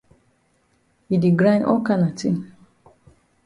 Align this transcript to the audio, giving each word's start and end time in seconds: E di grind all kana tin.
E 1.13 1.15
di 1.21 1.31
grind 1.39 1.63
all 1.71 1.81
kana 1.87 2.09
tin. 2.19 2.37